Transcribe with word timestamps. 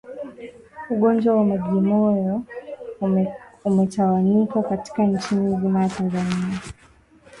Ugonjwa 0.93 1.31
wa 1.37 1.43
majimoyo 1.45 2.41
umetawanyika 3.67 4.63
katika 4.63 5.03
nchi 5.03 5.35
nzima 5.35 5.83
ya 5.83 5.89
Tanzania 5.89 6.61